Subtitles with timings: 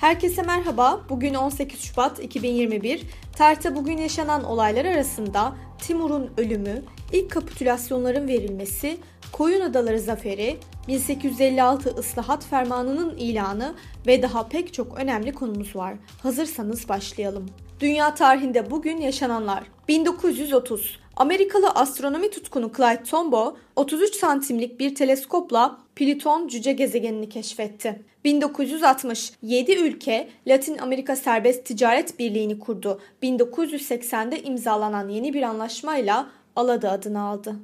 [0.00, 1.00] Herkese merhaba.
[1.08, 3.02] Bugün 18 Şubat 2021.
[3.36, 6.82] Tarihte bugün yaşanan olaylar arasında Timur'un ölümü,
[7.12, 8.98] ilk kapitülasyonların verilmesi,
[9.32, 10.58] Koyun Adaları Zaferi,
[10.88, 13.74] 1856 Islahat Fermanı'nın ilanı
[14.06, 15.94] ve daha pek çok önemli konumuz var.
[16.22, 17.46] Hazırsanız başlayalım.
[17.80, 19.62] Dünya tarihinde bugün yaşananlar.
[19.88, 28.02] 1930 Amerikalı astronomi tutkunu Clyde Tombaugh 33 santimlik bir teleskopla Plüton cüce gezegenini keşfetti.
[28.24, 33.00] 1960 7 ülke Latin Amerika Serbest Ticaret Birliği'ni kurdu.
[33.22, 37.56] 1980'de imzalanan yeni bir anlaşmayla Alada adını aldı.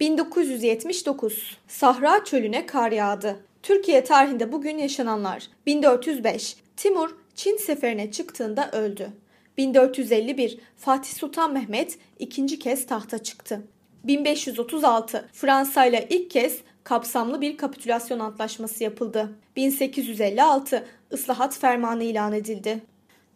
[0.00, 3.36] 1979 Sahra çölüne kar yağdı.
[3.62, 5.48] Türkiye tarihinde bugün yaşananlar.
[5.66, 9.12] 1405 Timur Çin seferine çıktığında öldü.
[9.58, 13.62] 1451 Fatih Sultan Mehmet ikinci kez tahta çıktı.
[14.04, 19.38] 1536 Fransa ile ilk kez kapsamlı bir kapitülasyon antlaşması yapıldı.
[19.56, 22.82] 1856 Islahat Fermanı ilan edildi.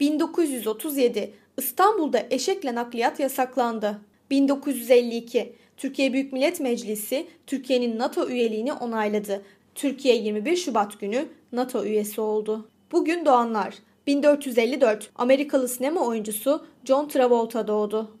[0.00, 4.00] 1937 İstanbul'da eşekle nakliyat yasaklandı.
[4.30, 9.42] 1952 Türkiye Büyük Millet Meclisi Türkiye'nin NATO üyeliğini onayladı.
[9.74, 12.68] Türkiye 21 Şubat günü NATO üyesi oldu.
[12.92, 13.74] Bugün doğanlar
[14.08, 18.18] 1454 Amerikalı sinema oyuncusu John Travolta doğdu.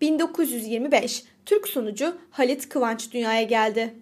[0.00, 3.94] 1925 Türk sunucu Halit Kıvanç dünyaya geldi.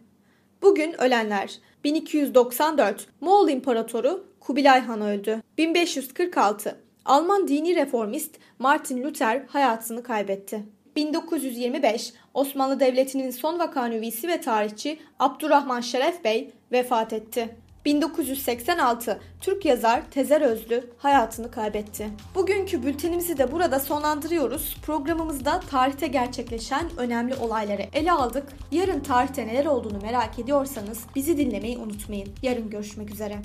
[0.62, 5.42] Bugün ölenler 1294 Moğol İmparatoru Kubilay Han öldü.
[5.58, 10.62] 1546 Alman dini reformist Martin Luther hayatını kaybetti.
[10.96, 17.63] 1925 Osmanlı Devleti'nin son vakanüvisi ve tarihçi Abdurrahman Şeref Bey vefat etti.
[17.84, 22.10] 1986 Türk yazar Tezer Özlü hayatını kaybetti.
[22.34, 24.76] Bugünkü bültenimizi de burada sonlandırıyoruz.
[24.82, 28.48] Programımızda tarihte gerçekleşen önemli olayları ele aldık.
[28.72, 32.28] Yarın tarihte neler olduğunu merak ediyorsanız bizi dinlemeyi unutmayın.
[32.42, 33.38] Yarın görüşmek üzere.